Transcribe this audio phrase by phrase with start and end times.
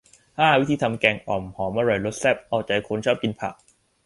[0.39, 3.53] ห้า วิธีทำแกงอ่อม หอมอร่อยรสแซ่บเอาใจคนชอบกินผัก